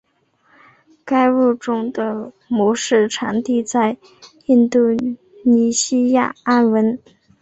[1.05, 3.99] 该物种的模式产地在
[4.47, 4.79] 印度
[5.45, 6.97] 尼西亚安汶。